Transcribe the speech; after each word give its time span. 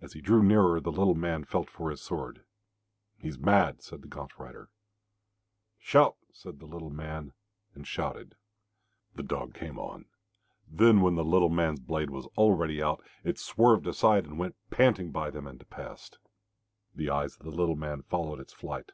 As 0.00 0.14
he 0.14 0.20
drew 0.20 0.42
nearer 0.42 0.80
the 0.80 0.90
little 0.90 1.14
man 1.14 1.44
felt 1.44 1.70
for 1.70 1.90
his 1.92 2.02
sword. 2.02 2.44
"He's 3.18 3.38
mad," 3.38 3.82
said 3.84 4.02
the 4.02 4.08
gaunt 4.08 4.36
rider. 4.36 4.68
"Shout!" 5.78 6.16
said 6.32 6.58
the 6.58 6.66
little 6.66 6.90
man, 6.90 7.34
and 7.72 7.86
shouted. 7.86 8.34
The 9.14 9.22
dog 9.22 9.54
came 9.54 9.78
on. 9.78 10.06
Then 10.66 11.02
when 11.02 11.14
the 11.14 11.24
little 11.24 11.50
man's 11.50 11.78
blade 11.78 12.10
was 12.10 12.26
already 12.36 12.82
out, 12.82 13.00
it 13.22 13.38
swerved 13.38 13.86
aside 13.86 14.24
and 14.24 14.40
went 14.40 14.56
panting 14.70 15.12
by 15.12 15.30
them 15.30 15.46
and 15.46 15.70
past. 15.70 16.18
The 16.96 17.08
eyes 17.08 17.36
of 17.36 17.44
the 17.44 17.52
little 17.52 17.76
man 17.76 18.02
followed 18.02 18.40
its 18.40 18.52
flight. 18.52 18.90